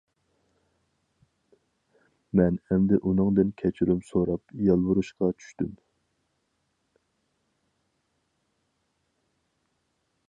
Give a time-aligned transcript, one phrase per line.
[2.41, 5.77] مەن ئەمدى ئۇنىڭدىن كەچۈرۈم سوراپ يالۋۇرۇشقا چۈشتۈم.